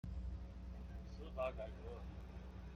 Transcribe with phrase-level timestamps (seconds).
[1.11, 1.93] 司法改革